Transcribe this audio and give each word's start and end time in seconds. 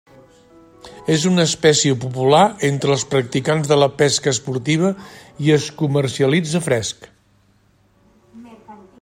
És 1.15 1.25
una 1.31 1.43
espècie 1.49 1.97
popular 2.05 2.39
entre 2.69 2.95
els 2.95 3.03
practicants 3.11 3.69
de 3.73 3.77
la 3.83 3.91
pesca 4.01 4.33
esportiva 4.37 4.91
i 5.49 5.55
es 5.59 5.69
comercialitza 5.83 6.65
fresc. 6.71 7.09